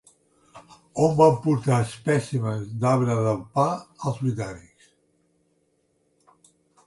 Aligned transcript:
On 1.07 1.11
van 1.17 1.35
portar 1.43 1.75
espècimens 1.87 2.71
d'arbre 2.83 3.17
del 3.27 3.43
pa 3.59 3.67
els 4.13 4.17
britànics? 4.23 4.91